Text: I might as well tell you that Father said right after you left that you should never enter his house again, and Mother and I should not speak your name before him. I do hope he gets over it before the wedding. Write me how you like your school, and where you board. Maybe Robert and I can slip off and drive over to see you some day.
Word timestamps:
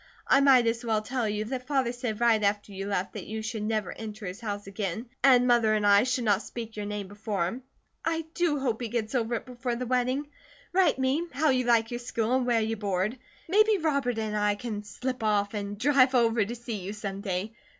I 0.25 0.41
might 0.41 0.65
as 0.65 0.83
well 0.83 1.03
tell 1.03 1.29
you 1.29 1.45
that 1.45 1.67
Father 1.67 1.91
said 1.91 2.19
right 2.21 2.41
after 2.41 2.71
you 2.71 2.87
left 2.87 3.13
that 3.13 3.27
you 3.27 3.43
should 3.43 3.61
never 3.61 3.91
enter 3.91 4.25
his 4.25 4.39
house 4.39 4.65
again, 4.65 5.07
and 5.23 5.45
Mother 5.45 5.75
and 5.75 5.85
I 5.85 6.05
should 6.05 6.23
not 6.23 6.41
speak 6.41 6.75
your 6.75 6.87
name 6.87 7.07
before 7.07 7.45
him. 7.45 7.61
I 8.03 8.25
do 8.33 8.57
hope 8.57 8.81
he 8.81 8.87
gets 8.87 9.13
over 9.13 9.35
it 9.35 9.45
before 9.45 9.75
the 9.75 9.85
wedding. 9.85 10.25
Write 10.73 10.97
me 10.97 11.27
how 11.31 11.51
you 11.51 11.65
like 11.65 11.91
your 11.91 11.99
school, 11.99 12.33
and 12.33 12.47
where 12.47 12.61
you 12.61 12.77
board. 12.77 13.19
Maybe 13.47 13.77
Robert 13.77 14.17
and 14.17 14.35
I 14.35 14.55
can 14.55 14.83
slip 14.83 15.21
off 15.23 15.53
and 15.53 15.77
drive 15.77 16.15
over 16.15 16.43
to 16.43 16.55
see 16.55 16.77
you 16.77 16.93
some 16.93 17.21
day. 17.21 17.53